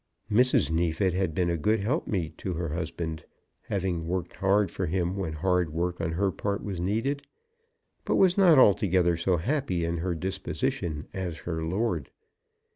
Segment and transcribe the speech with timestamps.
[0.31, 0.71] Mrs.
[0.71, 3.23] Neefit had been a good helpmate to her husband,
[3.67, 7.21] having worked hard for him when hard work on her part was needed,
[8.03, 12.09] but was not altogether so happy in her disposition as her lord.